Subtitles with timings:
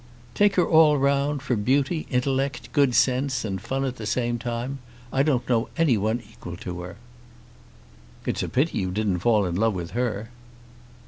[0.33, 4.79] "Take her all round, for beauty, intellect, good sense, and fun at the same time,
[5.13, 6.95] I don't know any one equal to her."
[8.25, 10.31] "It's a pity you didn't fall in love with her."